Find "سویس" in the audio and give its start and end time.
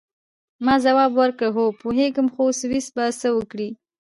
2.61-2.87